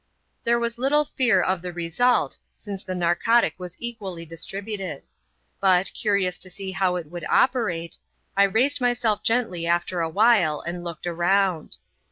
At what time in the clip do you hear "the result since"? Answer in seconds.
1.61-2.83